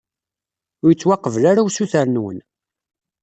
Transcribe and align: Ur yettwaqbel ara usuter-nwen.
Ur 0.83 0.89
yettwaqbel 0.91 1.43
ara 1.51 1.65
usuter-nwen. 1.67 2.39